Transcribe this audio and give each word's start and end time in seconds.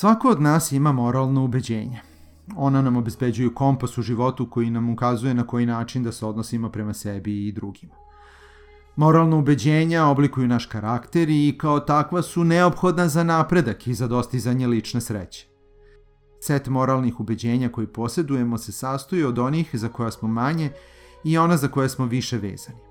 Svako 0.00 0.28
od 0.28 0.40
nas 0.40 0.72
ima 0.72 0.92
moralno 0.92 1.44
ubeđenje. 1.44 2.00
Ona 2.56 2.82
nam 2.82 2.96
obezbeđuju 2.96 3.54
kompas 3.54 3.98
u 3.98 4.02
životu 4.02 4.50
koji 4.50 4.70
nam 4.70 4.90
ukazuje 4.90 5.34
na 5.34 5.46
koji 5.46 5.66
način 5.66 6.02
da 6.02 6.12
se 6.12 6.26
odnosimo 6.26 6.68
prema 6.68 6.94
sebi 6.94 7.48
i 7.48 7.52
drugima. 7.52 7.94
Moralno 8.96 9.38
ubeđenja 9.38 10.06
oblikuju 10.06 10.48
naš 10.48 10.66
karakter 10.66 11.30
i 11.30 11.58
kao 11.58 11.80
takva 11.80 12.22
su 12.22 12.44
neophodna 12.44 13.08
za 13.08 13.24
napredak 13.24 13.86
i 13.86 13.94
za 13.94 14.06
dostizanje 14.06 14.66
lične 14.66 15.00
sreće. 15.00 15.46
Set 16.40 16.68
moralnih 16.68 17.20
ubeđenja 17.20 17.68
koji 17.68 17.86
posjedujemo 17.86 18.58
se 18.58 18.72
sastoji 18.72 19.24
od 19.24 19.38
onih 19.38 19.70
za 19.72 19.88
koja 19.88 20.10
smo 20.10 20.28
manje 20.28 20.70
i 21.24 21.38
ona 21.38 21.56
za 21.56 21.68
koje 21.68 21.88
smo 21.88 22.06
više 22.06 22.38
vezani. 22.38 22.89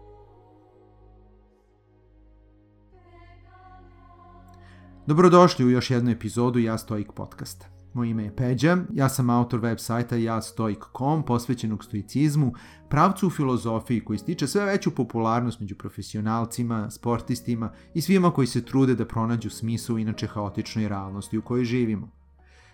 Dobrodošli 5.10 5.66
u 5.66 5.70
još 5.70 5.92
jednu 5.92 6.12
epizodu 6.12 6.60
Ja 6.60 6.78
Stoik 6.78 7.12
podcasta. 7.12 7.68
Moje 7.94 8.10
ime 8.10 8.24
je 8.24 8.36
Peđa, 8.36 8.78
ja 8.94 9.10
sam 9.10 9.30
autor 9.30 9.60
web 9.60 9.78
sajta 9.80 10.16
jastoik.com 10.16 11.24
posvećenog 11.24 11.84
stoicizmu, 11.84 12.54
pravcu 12.90 13.28
u 13.28 13.30
filozofiji 13.30 14.04
koji 14.06 14.20
stiče 14.20 14.48
sve 14.48 14.66
veću 14.66 14.92
popularnost 14.96 15.60
među 15.60 15.76
profesionalcima, 15.76 16.92
sportistima 16.92 17.72
i 17.94 18.02
svima 18.02 18.32
koji 18.32 18.48
se 18.48 18.66
trude 18.66 18.96
da 18.96 19.06
pronađu 19.06 19.50
smisao 19.50 19.96
u 19.96 20.00
inače 20.00 20.28
haotičnoj 20.28 20.90
realnosti 20.90 21.38
u 21.38 21.42
kojoj 21.42 21.66
živimo. 21.66 22.12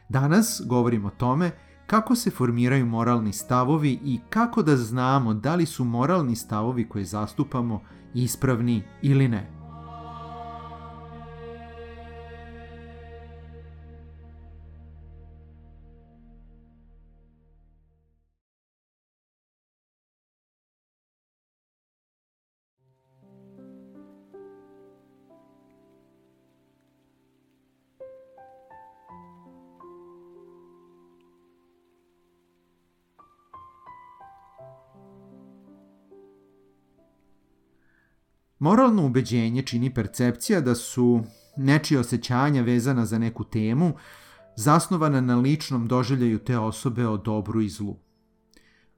Danas 0.09 0.61
govorimo 0.65 1.07
o 1.07 1.17
tome 1.17 1.51
kako 1.87 2.15
se 2.15 2.31
formiraju 2.31 2.85
moralni 2.85 3.33
stavovi 3.33 3.99
i 4.03 4.19
kako 4.29 4.63
da 4.63 4.77
znamo 4.77 5.33
da 5.33 5.55
li 5.55 5.65
su 5.65 5.83
moralni 5.83 6.35
stavovi 6.35 6.89
koje 6.89 7.05
zastupamo 7.05 7.81
ispravni 8.13 8.83
ili 9.01 9.27
ne. 9.27 9.54
Moralno 38.65 39.05
ubeđenje 39.05 39.61
čini 39.61 39.93
percepcija 39.93 40.61
da 40.61 40.75
su 40.75 41.23
nečije 41.57 41.99
osjećanja 41.99 42.61
vezana 42.61 43.05
za 43.05 43.19
neku 43.19 43.43
temu 43.43 43.91
zasnovana 44.55 45.21
na 45.21 45.35
ličnom 45.35 45.87
doživljaju 45.87 46.39
te 46.39 46.57
osobe 46.57 47.07
o 47.07 47.17
dobru 47.17 47.61
i 47.61 47.69
zlu. 47.69 47.95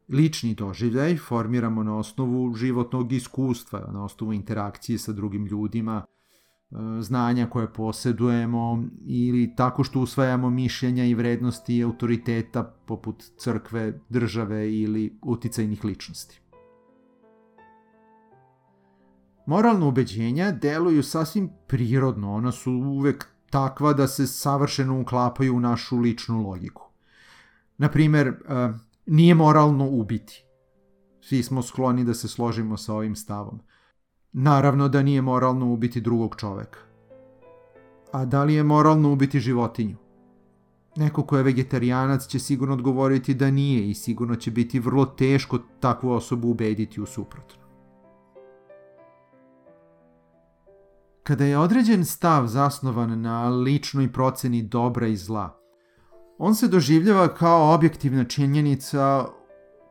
Lični 0.10 0.54
doživljaj 0.56 1.18
formiramo 1.18 1.84
na 1.84 1.98
osnovu 1.98 2.54
životnog 2.54 3.12
iskustva, 3.12 3.90
na 3.92 4.04
osnovu 4.04 4.34
interakcije 4.34 5.00
sa 5.00 5.14
drugim 5.14 5.46
ljudima, 5.46 6.06
e, 6.06 6.76
znanja 7.02 7.50
koje 7.50 7.74
posedujemo 7.74 8.84
ili 9.06 9.54
tako 9.56 9.84
što 9.84 10.00
usvajamo 10.00 10.50
mišljenja 10.50 11.06
i 11.06 11.14
vrednosti 11.14 11.84
autoriteta 11.84 12.64
poput 12.64 13.24
crkve, 13.38 14.00
države 14.10 14.76
ili 14.76 15.20
uticajnih 15.22 15.86
ličnosti. 15.86 16.47
Moralna 19.48 19.88
ubeđenja 19.88 20.52
deluju 20.52 21.04
sasvim 21.04 21.50
prirodno, 21.68 22.34
ona 22.34 22.52
su 22.52 22.72
uvek 22.72 23.28
takva 23.50 23.94
da 23.94 24.08
se 24.08 24.28
savršeno 24.28 25.02
uklapaju 25.02 25.56
u 25.56 25.60
našu 25.60 25.98
ličnu 25.98 26.42
logiku. 26.50 26.84
Naprimer, 27.78 28.28
eh, 28.28 28.74
nije 29.06 29.36
moralno 29.36 29.88
ubiti. 29.90 30.44
Svi 31.22 31.44
smo 31.44 31.62
skloni 31.62 32.04
da 32.04 32.14
se 32.14 32.28
složimo 32.28 32.78
sa 32.78 32.94
ovim 32.94 33.16
stavom. 33.16 33.60
Naravno 34.34 34.88
da 34.88 35.04
nije 35.04 35.22
moralno 35.22 35.74
ubiti 35.74 36.02
drugog 36.02 36.36
čoveka. 36.36 36.80
A 38.12 38.26
da 38.26 38.44
li 38.44 38.54
je 38.54 38.64
moralno 38.64 39.14
ubiti 39.14 39.40
životinju? 39.40 39.96
Neko 40.96 41.24
ko 41.24 41.38
je 41.38 41.44
vegetarijanac 41.44 42.28
će 42.28 42.40
sigurno 42.40 42.74
odgovoriti 42.74 43.34
da 43.34 43.52
nije 43.52 43.90
i 43.90 43.94
sigurno 43.94 44.36
će 44.36 44.52
biti 44.52 44.80
vrlo 44.80 45.06
teško 45.06 45.60
takvu 45.80 46.12
osobu 46.12 46.50
ubediti 46.50 47.02
u 47.02 47.06
suprotno. 47.06 47.67
Kada 51.28 51.46
je 51.46 51.58
određen 51.58 52.06
stav 52.06 52.48
zasnovan 52.48 53.22
na 53.22 53.50
ličnoj 53.50 54.14
proceni 54.14 54.62
dobra 54.62 55.08
i 55.08 55.16
zla, 55.16 55.60
on 56.38 56.56
se 56.56 56.68
doživljava 56.68 57.28
kao 57.28 57.74
objektivna 57.74 58.24
činjenica 58.24 59.26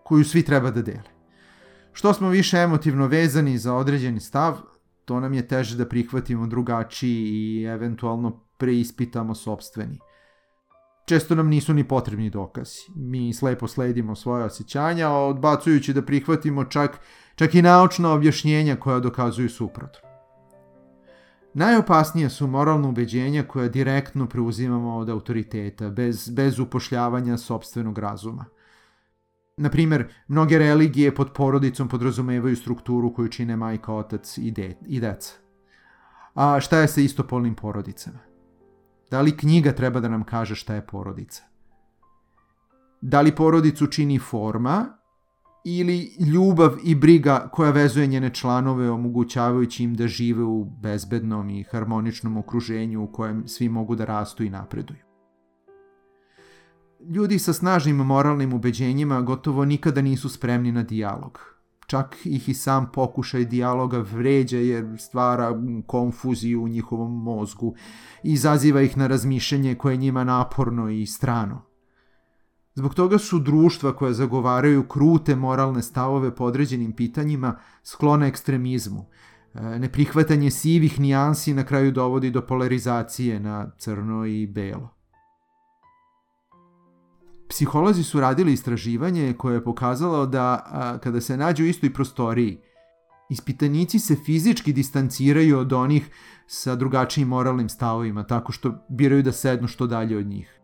koju 0.05 0.25
svi 0.25 0.43
treba 0.43 0.71
da 0.71 0.83
dele. 0.83 1.11
Što 1.93 2.13
smo 2.13 2.29
više 2.29 2.57
emotivno 2.57 3.07
vezani 3.07 3.59
za 3.59 3.75
određeni 3.75 4.21
stav, 4.21 4.57
to 5.05 5.21
nam 5.21 5.35
je 5.35 5.49
teže 5.49 5.77
da 5.77 5.89
prihvatimo 5.89 6.47
drugačiji 6.47 7.29
i 7.29 7.65
eventualno 7.65 8.31
preispitamo 8.57 9.35
sobstveni. 9.35 9.99
Često 11.07 11.35
nam 11.35 11.49
nisu 11.49 11.75
ni 11.75 11.85
potrebni 11.89 12.31
dokazi. 12.31 12.81
Mi 12.95 13.35
slepo 13.35 13.69
sledimo 13.69 14.15
svoje 14.15 14.45
osjećanja, 14.45 15.11
odbacujući 15.11 15.93
da 15.93 16.03
prihvatimo 16.03 16.65
čak, 16.65 17.01
čak 17.35 17.55
i 17.55 17.63
naučna 17.63 18.13
objašnjenja 18.13 18.77
koja 18.77 19.01
dokazuju 19.01 19.49
suprotno. 19.49 20.06
Najopasnije 21.59 22.31
su 22.31 22.47
moralno 22.47 22.89
ubeđenja 22.89 23.43
koja 23.43 23.69
direktno 23.69 24.27
preuzimamo 24.29 24.97
od 24.97 25.09
autoriteta, 25.09 25.91
bez, 25.91 26.31
bez 26.31 26.59
upošljavanja 26.59 27.37
sobstvenog 27.37 27.99
razuma. 27.99 28.45
Na 29.57 29.71
primer, 29.71 30.09
mnoge 30.29 30.59
religije 30.59 31.15
pod 31.15 31.33
porodicom 31.33 31.89
podrazumevaju 31.89 32.57
strukturu 32.57 33.15
koju 33.15 33.29
čine 33.29 33.57
majka, 33.57 33.93
otac 33.93 34.39
i, 34.39 34.51
de, 34.51 34.77
i 34.87 35.01
deca. 35.01 35.35
A 36.35 36.61
šta 36.61 36.79
je 36.79 36.89
sa 36.89 37.01
istopolnim 37.01 37.55
porodicama? 37.55 38.19
Da 39.11 39.21
li 39.21 39.37
knjiga 39.37 39.73
treba 39.73 40.01
da 40.01 40.09
nam 40.09 40.25
kaže 40.25 40.55
šta 40.55 40.75
je 40.75 40.87
porodica? 40.87 41.43
Da 43.01 43.21
li 43.21 43.35
porodicu 43.35 43.87
čini 43.87 44.19
forma 44.19 44.96
ili 45.69 46.13
ljubav 46.33 46.77
i 46.85 46.95
briga 46.95 47.49
koja 47.53 47.71
vezuje 47.71 48.07
njene 48.07 48.31
članove 48.35 48.91
omogućavajući 48.91 49.85
im 49.85 49.95
da 49.95 50.09
žive 50.09 50.43
u 50.43 50.65
bezbednom 50.65 51.51
i 51.51 51.63
harmoničnom 51.63 52.37
okruženju 52.37 53.05
u 53.05 53.13
kojem 53.13 53.49
svi 53.49 53.69
mogu 53.69 53.97
da 53.97 54.05
rastu 54.05 54.45
i 54.45 54.51
napreduju. 54.51 54.99
Ljudi 57.15 57.39
sa 57.39 57.53
snažnim 57.53 57.97
moralnim 57.97 58.53
ubeđenjima 58.53 59.21
gotovo 59.21 59.65
nikada 59.65 60.03
nisu 60.03 60.29
spremni 60.29 60.73
na 60.73 60.83
dijalog. 60.83 61.41
Čak 61.87 62.17
ih 62.25 62.49
i 62.49 62.55
sam 62.55 62.91
pokušaj 62.93 63.45
dijaloga 63.45 63.99
vređa 63.99 64.59
jer 64.59 64.97
stvara 64.99 65.63
konfuziju 65.87 66.63
u 66.63 66.69
njihovom 66.69 67.23
mozgu 67.23 67.75
i 68.23 68.33
izaziva 68.33 68.83
ih 68.83 68.97
na 68.97 69.07
razmišljanje 69.07 69.75
koje 69.75 69.93
je 69.93 69.99
njima 69.99 70.25
naporno 70.25 70.91
i 70.91 71.07
strano. 71.07 71.76
Zbog 72.79 72.95
toga 72.95 73.19
su 73.19 73.39
društva 73.39 73.97
koja 73.97 74.13
zagovaraju 74.13 74.89
krute 74.89 75.37
moralne 75.37 75.83
stavove 75.83 76.35
po 76.35 76.45
određenim 76.45 76.93
pitanjima 76.93 77.59
sklona 77.83 78.27
ekstremizmu. 78.27 79.07
E, 79.55 79.79
neprihvatanje 79.79 80.51
sivih 80.51 81.01
nijansi 81.01 81.55
na 81.55 81.65
kraju 81.65 81.93
dovodi 81.93 82.31
do 82.31 82.41
polarizacije 82.47 83.41
na 83.41 83.71
crno 83.79 84.27
i 84.27 84.47
belo. 84.47 84.95
Psiholozi 87.49 88.03
su 88.03 88.21
radili 88.21 88.53
istraživanje 88.53 89.35
koje 89.39 89.55
je 89.55 89.65
pokazalo 89.65 90.27
da 90.27 90.67
a, 90.67 90.99
kada 90.99 91.21
se 91.21 91.37
nađu 91.37 91.65
u 91.65 91.67
istoj 91.67 91.93
prostoriji, 91.93 92.61
ispitanici 93.31 93.99
se 93.99 94.17
fizički 94.25 94.73
distanciraju 94.73 95.59
od 95.59 95.73
onih 95.73 96.11
sa 96.47 96.75
drugačijim 96.75 97.29
moralnim 97.29 97.69
stavovima, 97.69 98.27
tako 98.27 98.53
što 98.53 98.87
biraju 98.89 99.23
da 99.23 99.33
sednu 99.33 99.69
što 99.69 99.87
dalje 99.87 100.19
od 100.19 100.27
njih. 100.27 100.56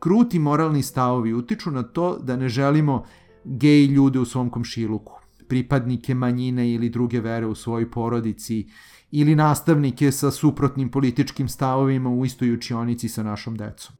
Kruti 0.00 0.38
moralni 0.38 0.82
stavovi 0.82 1.34
utiču 1.34 1.70
na 1.70 1.82
to 1.82 2.18
da 2.18 2.36
ne 2.36 2.48
želimo 2.48 3.04
gej 3.44 3.86
ljude 3.86 4.18
u 4.18 4.24
svom 4.24 4.50
komšiluku, 4.50 5.12
pripadnike 5.48 6.14
manjine 6.14 6.70
ili 6.72 6.88
druge 6.88 7.20
vere 7.20 7.46
u 7.46 7.54
svojoj 7.54 7.90
porodici 7.90 8.66
ili 9.10 9.34
nastavnike 9.34 10.12
sa 10.12 10.30
suprotnim 10.30 10.90
političkim 10.90 11.48
stavovima 11.48 12.10
u 12.10 12.24
istoj 12.24 12.52
učionici 12.52 13.08
sa 13.08 13.22
našom 13.22 13.56
decom. 13.56 13.96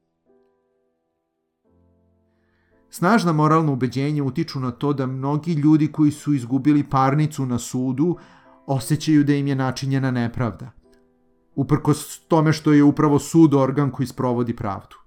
Snažna 2.90 3.32
moralna 3.32 3.72
ubeđenja 3.72 4.24
utiču 4.24 4.60
na 4.60 4.70
to 4.70 4.92
da 4.92 5.06
mnogi 5.06 5.52
ljudi 5.52 5.92
koji 5.92 6.10
su 6.10 6.34
izgubili 6.34 6.84
parnicu 6.84 7.46
na 7.46 7.58
sudu 7.58 8.16
osjećaju 8.66 9.24
da 9.24 9.34
im 9.34 9.46
je 9.46 9.54
načinjena 9.54 10.10
nepravda. 10.10 10.70
Uprkos 11.54 12.18
tome 12.28 12.52
što 12.52 12.72
je 12.72 12.82
upravo 12.82 13.18
sud 13.18 13.54
organ 13.54 13.90
koji 13.90 14.06
sprovodi 14.06 14.56
pravdu 14.56 14.99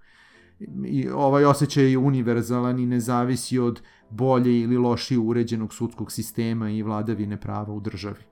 i 0.85 1.09
ovaj 1.09 1.45
osjećaj 1.45 1.91
je 1.91 1.97
univerzalan 1.97 2.79
i 2.79 2.85
ne 2.85 2.99
zavisi 2.99 3.59
od 3.59 3.81
bolje 4.09 4.59
ili 4.59 4.77
lošije 4.77 5.19
uređenog 5.19 5.73
sudskog 5.73 6.11
sistema 6.11 6.69
i 6.69 6.83
vladavine 6.83 7.39
prava 7.41 7.73
u 7.73 7.79
državi. 7.79 8.23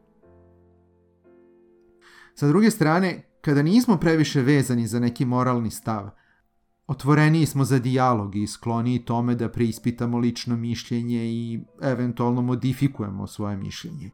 Sa 2.35 2.47
druge 2.47 2.71
strane, 2.71 3.31
Kada 3.41 3.61
nismo 3.61 3.97
previše 3.97 4.41
vezani 4.41 4.87
za 4.87 4.99
neki 4.99 5.25
moralni 5.25 5.71
stav, 5.71 6.09
otvoreniji 6.87 7.45
smo 7.45 7.63
za 7.63 7.79
dijalog 7.79 8.35
i 8.35 8.47
skloniji 8.47 9.05
tome 9.05 9.35
da 9.35 9.49
preispitamo 9.49 10.17
lično 10.17 10.55
mišljenje 10.55 11.25
i 11.25 11.59
eventualno 11.81 12.41
modifikujemo 12.41 13.27
svoje 13.27 13.57
mišljenje. 13.57 14.11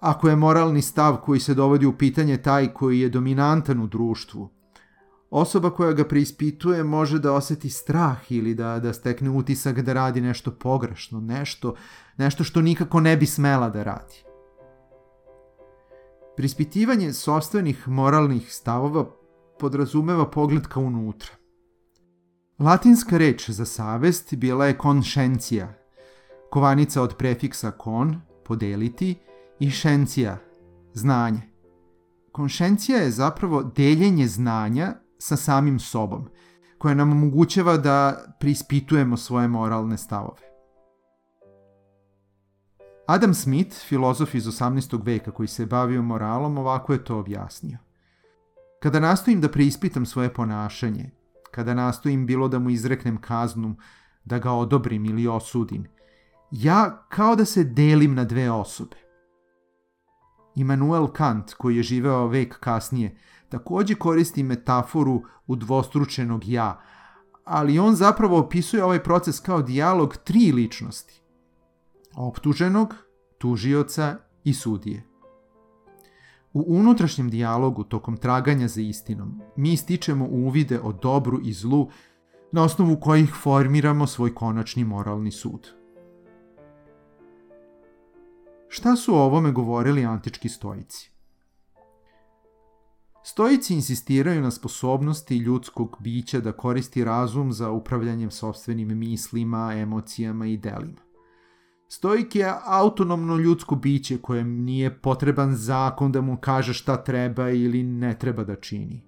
Ako 0.00 0.28
je 0.28 0.36
moralni 0.36 0.82
stav 0.82 1.16
koji 1.16 1.40
se 1.40 1.54
dovodi 1.54 1.86
u 1.86 1.96
pitanje 1.98 2.36
taj 2.36 2.72
koji 2.74 3.00
je 3.00 3.08
dominantan 3.08 3.80
u 3.80 3.86
društvu, 3.86 4.50
osoba 5.32 5.70
koja 5.70 5.92
ga 5.92 6.04
preispituje 6.04 6.84
može 6.84 7.18
da 7.18 7.32
oseti 7.32 7.70
strah 7.70 8.32
ili 8.32 8.54
da, 8.54 8.78
da 8.78 8.92
stekne 8.92 9.30
utisak 9.30 9.80
da 9.80 9.92
radi 9.92 10.20
nešto 10.20 10.50
pogrešno, 10.50 11.20
nešto, 11.20 11.74
nešto 12.16 12.44
što 12.44 12.60
nikako 12.60 13.00
ne 13.00 13.16
bi 13.16 13.26
smela 13.26 13.70
da 13.70 13.82
radi. 13.82 14.24
Prispitivanje 16.36 17.12
sobstvenih 17.12 17.88
moralnih 17.88 18.52
stavova 18.52 19.06
podrazumeva 19.58 20.30
pogled 20.30 20.66
ka 20.66 20.80
unutra. 20.80 21.30
Latinska 22.58 23.18
reč 23.18 23.50
za 23.50 23.64
savest 23.64 24.34
bila 24.34 24.66
je 24.66 24.78
konšencija, 24.78 25.74
kovanica 26.50 27.02
od 27.02 27.16
prefiksa 27.16 27.70
kon, 27.70 28.20
podeliti, 28.44 29.16
i 29.60 29.70
šencija, 29.70 30.38
znanje. 30.92 31.42
Konšencija 32.32 32.98
je 32.98 33.10
zapravo 33.10 33.62
deljenje 33.62 34.28
znanja 34.28 35.01
sa 35.22 35.36
samim 35.36 35.78
sobom, 35.78 36.28
koje 36.78 36.94
nam 36.94 37.12
omogućava 37.12 37.76
da 37.76 38.24
prispitujemo 38.40 39.16
svoje 39.16 39.48
moralne 39.48 39.98
stavove. 39.98 40.42
Adam 43.06 43.34
Smith, 43.34 43.76
filozof 43.88 44.34
iz 44.34 44.46
18. 44.46 45.00
veka 45.04 45.30
koji 45.30 45.48
se 45.48 45.66
bavio 45.66 46.02
moralom, 46.02 46.58
ovako 46.58 46.92
je 46.92 47.04
to 47.04 47.18
objasnio. 47.18 47.78
Kada 48.80 49.00
nastojim 49.00 49.40
da 49.40 49.48
preispitam 49.48 50.06
svoje 50.06 50.34
ponašanje, 50.34 51.10
kada 51.50 51.74
nastojim 51.74 52.26
bilo 52.26 52.48
da 52.48 52.58
mu 52.58 52.70
izreknem 52.70 53.20
kaznu, 53.20 53.76
da 54.24 54.38
ga 54.38 54.52
odobrim 54.52 55.04
ili 55.04 55.26
osudim, 55.26 55.86
ja 56.50 57.06
kao 57.08 57.36
da 57.36 57.44
se 57.44 57.64
delim 57.64 58.14
na 58.14 58.24
dve 58.24 58.50
osobe. 58.50 58.96
Immanuel 60.54 61.06
Kant, 61.06 61.54
koji 61.54 61.76
je 61.76 61.82
živeo 61.82 62.26
vek 62.26 62.58
kasnije, 62.60 63.16
takođe 63.52 63.94
koristi 63.94 64.42
metaforu 64.42 65.22
udvostručenog 65.46 66.48
ja, 66.48 66.80
ali 67.44 67.78
on 67.78 67.94
zapravo 67.94 68.38
opisuje 68.38 68.84
ovaj 68.84 69.02
proces 69.02 69.40
kao 69.40 69.62
dijalog 69.62 70.16
tri 70.16 70.52
ličnosti. 70.52 71.22
Optuženog, 72.16 72.94
tužioca 73.38 74.16
i 74.44 74.54
sudije. 74.54 75.04
U 76.52 76.64
unutrašnjem 76.66 77.30
dijalogu 77.30 77.84
tokom 77.84 78.16
traganja 78.16 78.68
za 78.68 78.80
istinom 78.80 79.40
mi 79.56 79.76
stičemo 79.76 80.24
uvide 80.30 80.80
o 80.80 80.92
dobru 80.92 81.40
i 81.44 81.52
zlu 81.52 81.88
na 82.52 82.62
osnovu 82.62 82.96
kojih 83.00 83.34
formiramo 83.42 84.06
svoj 84.06 84.34
konačni 84.34 84.84
moralni 84.84 85.30
sud. 85.30 85.68
Šta 88.68 88.96
su 88.96 89.14
o 89.14 89.22
ovome 89.22 89.52
govorili 89.52 90.04
antički 90.04 90.48
stoici? 90.48 91.11
Stoici 93.24 93.74
insistiraju 93.74 94.42
na 94.42 94.50
sposobnosti 94.50 95.36
ljudskog 95.36 95.96
bića 96.00 96.40
da 96.40 96.52
koristi 96.52 97.04
razum 97.04 97.52
za 97.52 97.70
upravljanjem 97.70 98.30
sobstvenim 98.30 98.98
mislima, 98.98 99.74
emocijama 99.74 100.46
i 100.46 100.56
delima. 100.56 101.00
Stoik 101.88 102.36
je 102.36 102.54
autonomno 102.64 103.36
ljudsko 103.36 103.74
biće 103.74 104.18
kojem 104.18 104.64
nije 104.64 104.98
potreban 105.00 105.54
zakon 105.54 106.12
da 106.12 106.20
mu 106.20 106.36
kaže 106.36 106.74
šta 106.74 106.96
treba 106.96 107.50
ili 107.50 107.82
ne 107.82 108.18
treba 108.18 108.44
da 108.44 108.56
čini. 108.56 109.02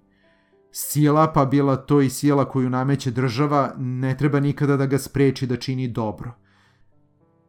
Sila, 0.71 1.33
pa 1.33 1.45
bila 1.45 1.75
to 1.75 2.01
i 2.01 2.09
sila 2.09 2.49
koju 2.49 2.69
nameće 2.69 3.11
država, 3.11 3.73
ne 3.77 4.17
treba 4.17 4.39
nikada 4.39 4.77
da 4.77 4.85
ga 4.85 4.97
spreči 4.97 5.47
da 5.47 5.57
čini 5.57 5.87
dobro– 5.87 6.33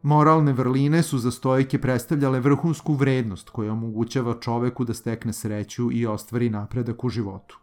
Moralne 0.01 0.53
vrline 0.53 1.03
su 1.03 1.17
za 1.17 1.31
stojke 1.31 1.81
predstavljale 1.81 2.39
vrhunsku 2.39 2.93
vrednost 2.93 3.49
koja 3.49 3.71
omogućava 3.71 4.39
čoveku 4.41 4.85
da 4.85 4.93
stekne 4.93 5.33
sreću 5.33 5.91
i 5.91 6.05
ostvari 6.05 6.49
napredak 6.49 7.03
u 7.03 7.09
životu. 7.09 7.59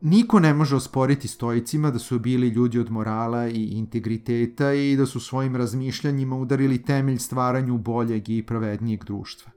Niko 0.00 0.40
ne 0.40 0.54
može 0.54 0.76
osporiti 0.76 1.28
stojicima 1.28 1.90
da 1.90 1.98
su 1.98 2.18
bili 2.18 2.48
ljudi 2.48 2.78
od 2.78 2.90
morala 2.90 3.48
i 3.48 3.64
integriteta 3.64 4.72
i 4.72 4.96
da 4.96 5.06
su 5.06 5.20
svojim 5.20 5.56
razmišljanjima 5.56 6.36
udarili 6.36 6.82
temelj 6.82 7.18
stvaranju 7.18 7.78
boljeg 7.78 8.28
i 8.28 8.42
pravednijeg 8.42 9.04
društva. 9.04 9.52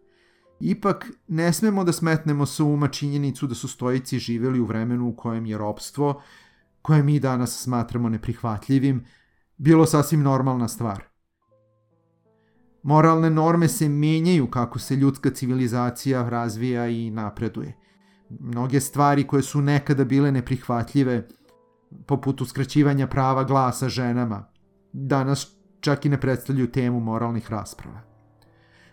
Ipak, 0.60 1.12
ne 1.28 1.54
smemo 1.54 1.84
da 1.84 1.92
smetnemo 1.92 2.46
sa 2.46 2.64
uma 2.64 2.88
činjenicu 2.88 3.48
da 3.48 3.56
su 3.56 3.68
stojici 3.68 4.20
živeli 4.20 4.60
u 4.60 4.66
vremenu 4.66 5.08
u 5.08 5.16
kojem 5.16 5.46
je 5.46 5.58
ropstvo, 5.58 6.22
koje 6.82 7.04
mi 7.04 7.20
danas 7.20 7.62
smatramo 7.64 8.10
neprihvatljivim, 8.10 9.06
bilo 9.58 9.86
sasvim 9.86 10.22
normalna 10.22 10.68
stvar– 10.68 11.04
Moralne 12.88 13.30
norme 13.30 13.68
se 13.68 13.90
menjaju 13.90 14.48
kako 14.48 14.80
se 14.80 14.96
ljudska 14.96 15.30
civilizacija 15.30 16.30
razvija 16.30 16.88
i 16.88 17.10
napreduje. 17.10 17.74
Mnoge 18.30 18.80
stvari 18.80 19.28
koje 19.28 19.44
su 19.44 19.62
nekada 19.62 20.06
bile 20.06 20.32
neprihvatljive, 20.32 21.28
poput 22.06 22.42
uskraćivanja 22.42 23.08
prava 23.08 23.44
glasa 23.44 23.90
ženama, 23.90 24.46
danas 24.94 25.56
čak 25.80 26.06
i 26.06 26.10
ne 26.10 26.22
predstavljaju 26.22 26.72
temu 26.72 27.00
moralnih 27.00 27.52
rasprava. 27.52 28.02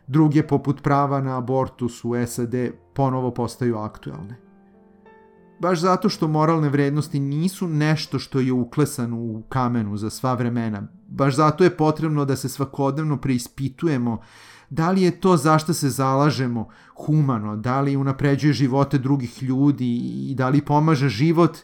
Druge, 0.07 0.47
poput 0.47 0.83
prava 0.83 1.21
na 1.21 1.39
abortus 1.39 2.05
u 2.05 2.13
SAD, 2.27 2.55
ponovo 2.95 3.35
postaju 3.35 3.77
aktuelne 3.77 4.44
baš 5.61 5.81
zato 5.81 6.09
što 6.09 6.29
moralne 6.29 6.69
vrednosti 6.69 7.21
nisu 7.21 7.69
nešto 7.69 8.19
što 8.19 8.41
je 8.41 8.53
uklesano 8.53 9.17
u 9.17 9.43
kamenu 9.49 9.97
za 9.97 10.11
sva 10.11 10.35
vremena. 10.35 10.89
Baš 11.09 11.37
zato 11.37 11.65
je 11.65 11.77
potrebno 11.77 12.25
da 12.25 12.37
se 12.37 12.49
svakodnevno 12.49 13.17
preispitujemo 13.21 14.21
da 14.71 14.91
li 14.91 15.03
je 15.03 15.21
to 15.21 15.37
zašto 15.37 15.75
se 15.75 15.91
zalažemo 15.91 16.69
humano, 17.07 17.57
da 17.57 17.81
li 17.81 17.97
unapređuje 17.97 18.53
živote 18.53 18.99
drugih 18.99 19.43
ljudi 19.43 19.97
i 20.31 20.35
da 20.35 20.49
li 20.49 20.65
pomaže 20.65 21.09
život 21.09 21.59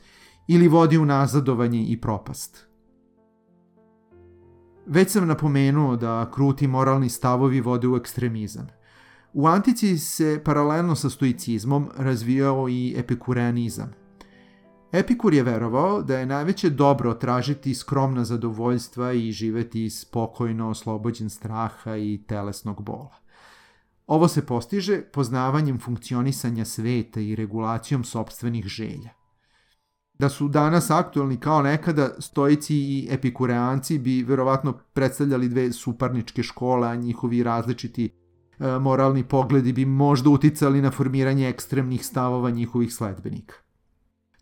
ili 0.49 0.69
vodi 0.69 0.99
u 0.99 1.05
nazadovanje 1.05 1.85
i 1.89 2.01
propast. 2.01 2.67
Već 4.87 5.11
sam 5.11 5.29
napomenuo 5.29 5.97
da 5.97 6.31
kruti 6.35 6.67
moralni 6.67 7.09
stavovi 7.09 7.61
vode 7.61 7.89
u 7.89 7.97
ekstremizam– 7.97 8.67
U 9.33 9.47
antici 9.47 9.99
se 9.99 10.41
paralelno 10.45 10.95
sa 10.95 11.11
stoicizmom 11.11 11.89
razvijao 11.97 12.69
i 12.69 12.95
epikureanizam. 12.97 13.93
Epikur 14.93 15.35
je 15.35 15.43
verovao 15.43 16.03
da 16.03 16.19
je 16.19 16.27
najveće 16.27 16.71
dobro 16.71 17.15
tražiti 17.15 17.75
skromna 17.75 18.25
zadovoljstva 18.25 19.13
i 19.13 19.33
živeti 19.33 19.91
spokojno, 19.91 20.71
oslobođen 20.71 21.31
straha 21.31 21.97
i 21.97 22.25
telesnog 22.27 22.83
bola. 22.83 23.17
Ovo 24.07 24.29
se 24.29 24.47
postiže 24.47 25.01
poznavanjem 25.01 25.79
funkcionisanja 25.79 26.65
sveta 26.65 27.21
i 27.21 27.35
regulacijom 27.35 28.05
sobstvenih 28.05 28.67
želja. 28.67 29.11
Da 30.19 30.29
su 30.29 30.49
danas 30.49 30.91
aktualni 30.91 31.37
kao 31.37 31.63
nekada, 31.63 32.11
stoici 32.19 32.77
i 32.77 33.09
epikureanci 33.11 33.99
bi 33.99 34.23
verovatno 34.23 34.73
predstavljali 34.73 35.49
dve 35.49 35.73
suparničke 35.73 36.43
škole, 36.43 36.89
a 36.89 36.95
njihovi 36.95 37.43
različiti 37.43 38.20
moralni 38.81 39.25
pogledi 39.25 39.73
bi 39.73 39.85
možda 39.85 40.31
uticali 40.31 40.83
na 40.83 40.91
formiranje 40.91 41.49
ekstremnih 41.49 42.07
stavova 42.07 42.51
njihovih 42.51 42.95
sledbenika. 42.95 43.55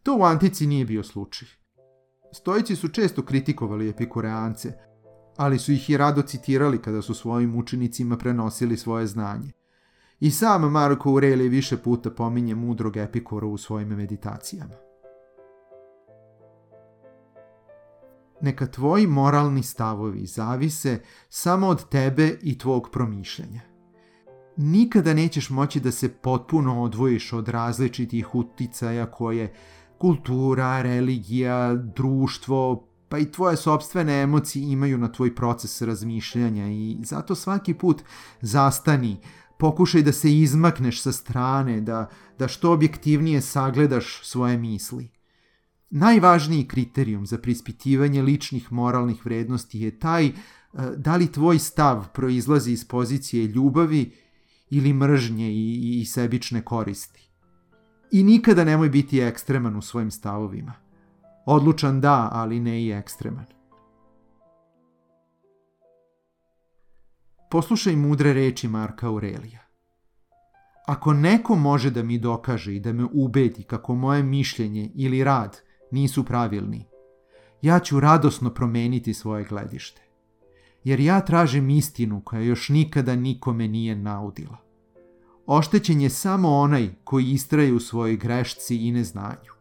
To 0.03 0.17
u 0.17 0.23
antici 0.23 0.67
nije 0.67 0.85
bio 0.85 1.03
slučaj. 1.03 1.49
Stojici 2.33 2.77
su 2.77 2.89
često 2.89 3.23
kritikovali 3.23 3.89
epikureance, 3.89 4.73
ali 5.37 5.59
su 5.59 5.73
ih 5.73 5.91
i 5.91 5.97
rado 5.97 6.23
citirali 6.23 6.83
kada 6.83 7.03
su 7.03 7.15
svojim 7.15 7.57
učenicima 7.57 8.17
prenosili 8.17 8.77
svoje 8.77 9.07
znanje. 9.07 9.53
I 10.21 10.31
sam 10.31 10.73
Marko 10.73 11.09
Aurelije 11.09 11.49
više 11.49 11.77
puta 11.77 12.11
pominje 12.11 12.55
mudrog 12.55 12.97
epikora 12.97 13.47
u 13.47 13.59
svojim 13.59 13.89
meditacijama. 13.89 14.75
Neka 18.41 18.67
tvoji 18.67 19.07
moralni 19.07 19.63
stavovi 19.63 20.27
zavise 20.27 20.99
samo 21.29 21.67
od 21.67 21.89
tebe 21.89 22.39
i 22.43 22.59
tvog 22.59 22.89
promišljanja 22.93 23.78
nikada 24.59 25.15
nećeš 25.15 25.51
moći 25.51 25.81
da 25.81 25.91
se 25.91 26.09
potpuno 26.09 26.83
odvojiš 26.83 27.33
od 27.33 27.49
različitih 27.49 28.35
uticaja 28.35 29.07
koje 29.07 29.55
kultura, 29.99 30.83
religija, 30.83 31.75
društvo, 31.75 32.89
pa 33.09 33.19
i 33.19 33.33
tvoje 33.33 33.57
sobstvene 33.57 34.23
emocije 34.23 34.73
imaju 34.73 34.99
na 34.99 35.13
tvoj 35.13 35.35
proces 35.35 35.83
razmišljanja 35.83 36.69
i 36.69 36.97
zato 37.03 37.35
svaki 37.35 37.75
put 37.75 38.03
zastani, 38.41 39.17
pokušaj 39.59 40.03
da 40.03 40.13
se 40.13 40.33
izmakneš 40.33 41.03
sa 41.03 41.13
strane, 41.13 41.81
da, 41.81 42.09
da 42.39 42.49
što 42.49 42.73
objektivnije 42.73 43.41
sagledaš 43.41 44.21
svoje 44.25 44.59
misli. 44.59 45.11
Najvažniji 45.91 46.69
kriterijum 46.69 47.27
za 47.27 47.39
prispitivanje 47.39 48.23
ličnih 48.23 48.73
moralnih 48.73 49.27
vrednosti 49.27 49.81
je 49.81 49.99
taj 49.99 50.27
eh, 50.27 50.33
da 50.97 51.17
li 51.17 51.33
tvoj 51.33 51.59
stav 51.59 52.09
proizlazi 52.13 52.73
iz 52.73 52.89
pozicije 52.89 53.47
ljubavi 53.47 54.13
ili 54.71 54.93
mržnje 54.93 55.51
i, 55.51 56.01
i 56.01 56.05
sebične 56.05 56.65
koristi. 56.65 57.31
I 58.13 58.23
nikada 58.23 58.65
nemoj 58.65 58.89
biti 58.89 59.21
ekstreman 59.21 59.77
u 59.77 59.83
svojim 59.83 60.11
stavovima. 60.11 60.73
Odlučan 61.47 62.01
da, 62.01 62.29
ali 62.33 62.61
ne 62.61 62.83
i 62.83 62.91
ekstreman. 62.91 63.47
Poslušaj 67.51 67.97
mudre 67.97 68.33
reči 68.33 68.69
Marka 68.69 69.07
Aurelija. 69.07 69.61
Ako 70.87 71.13
neko 71.13 71.55
može 71.55 71.91
da 71.91 72.03
mi 72.03 72.19
dokaže 72.19 72.75
i 72.75 72.81
da 72.81 72.93
me 72.93 73.05
ubedi 73.13 73.63
kako 73.63 73.95
moje 73.95 74.23
mišljenje 74.23 74.91
ili 74.95 75.25
rad 75.25 75.61
nisu 75.91 76.25
pravilni, 76.25 76.87
ja 77.63 77.79
ću 77.79 78.01
radosno 78.01 78.55
promeniti 78.55 79.15
svoje 79.15 79.45
gledište. 79.45 80.08
Jer 80.85 81.01
ja 81.01 81.21
tražim 81.21 81.71
istinu 81.71 82.21
koja 82.21 82.43
još 82.43 82.69
nikada 82.69 83.17
nikome 83.17 83.69
nije 83.69 83.97
naudila. 83.97 84.57
Oštećen 85.47 86.01
je 86.01 86.11
samo 86.11 86.57
onaj 86.57 86.89
koji 87.05 87.31
istraje 87.31 87.73
u 87.73 87.81
svojoj 87.81 88.17
grešci 88.17 88.77
i 88.77 88.93
neznanju. 88.93 89.58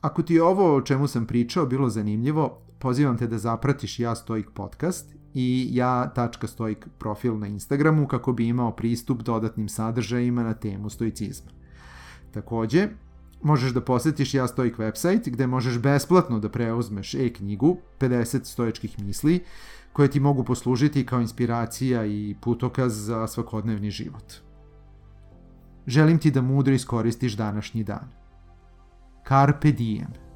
Ako 0.00 0.22
ti 0.22 0.34
je 0.34 0.42
ovo 0.42 0.76
o 0.76 0.82
čemu 0.82 1.06
sam 1.06 1.26
pričao 1.26 1.66
bilo 1.66 1.88
zanimljivo, 1.88 2.58
pozivam 2.78 3.18
te 3.18 3.26
da 3.26 3.38
zapratiš 3.38 3.98
Ja 3.98 4.14
Stoik 4.14 4.50
podcast 4.54 5.14
i 5.34 5.68
ja.stoik 5.72 6.86
profil 6.98 7.38
na 7.38 7.46
Instagramu 7.46 8.06
kako 8.06 8.32
bi 8.32 8.46
imao 8.48 8.76
pristup 8.76 9.22
dodatnim 9.22 9.68
sadržajima 9.68 10.42
na 10.42 10.54
temu 10.54 10.90
stoicizma. 10.90 11.50
Takođe, 12.30 12.88
možeš 13.42 13.72
da 13.72 13.80
posetiš 13.80 14.34
Ja 14.34 14.48
Stoik 14.48 14.76
website 14.76 15.30
gde 15.30 15.46
možeš 15.46 15.78
besplatno 15.78 16.38
da 16.38 16.48
preuzmeš 16.48 17.14
e-knjigu 17.14 17.76
50 17.98 18.44
stoičkih 18.44 18.98
misli 18.98 19.44
koje 19.92 20.10
ti 20.10 20.20
mogu 20.20 20.44
poslužiti 20.44 21.06
kao 21.06 21.20
inspiracija 21.20 22.06
i 22.06 22.36
putokaz 22.40 23.06
za 23.06 23.26
svakodnevni 23.26 23.90
život. 23.90 24.32
Želim 25.86 26.18
ti 26.18 26.30
da 26.30 26.42
mudro 26.42 26.74
iskoristiš 26.74 27.32
današnji 27.32 27.84
dan. 27.84 28.19
Carpe 29.22 29.72
diem. 29.72 30.29